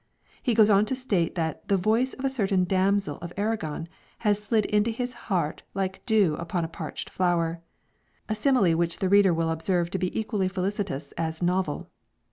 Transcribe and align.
He 0.41 0.55
goes 0.55 0.71
on 0.71 0.85
to 0.87 0.95
state 0.95 1.35
that 1.35 1.67
the 1.67 1.77
"voice 1.77 2.13
of 2.13 2.25
a 2.25 2.29
certain 2.31 2.63
damsel 2.63 3.19
of 3.21 3.31
Arragon 3.37 3.87
has 4.25 4.41
slid 4.41 4.65
into 4.65 4.89
his 4.89 5.13
heart 5.29 5.61
like 5.75 6.03
dew 6.07 6.33
upon 6.37 6.65
a 6.65 6.67
parched 6.67 7.07
flower" 7.07 7.61
a 8.27 8.33
simile 8.33 8.71
which 8.75 8.97
the 8.97 9.09
reader 9.09 9.31
will 9.31 9.51
observe 9.51 9.91
to 9.91 9.99
be 9.99 10.19
equally 10.19 10.47
felicitous 10.47 11.11
as 11.19 11.43
novel. 11.43 11.91